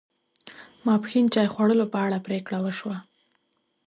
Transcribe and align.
ماپښین 0.85 1.25
چای 1.33 1.47
خوړلو 1.53 1.85
په 1.93 1.97
اړه 2.05 2.23
پرېکړه 2.25 2.57
و 2.61 2.67
شوه. 2.79 2.97